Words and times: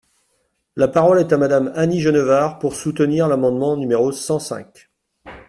La 0.77 0.87
parole 0.87 1.19
est 1.19 1.31
à 1.31 1.37
Madame 1.37 1.71
Annie 1.75 1.99
Genevard, 2.01 2.57
pour 2.57 2.73
soutenir 2.73 3.27
l’amendement 3.27 3.77
numéro 3.77 4.11
cent 4.11 4.39
cinq. 4.39 4.89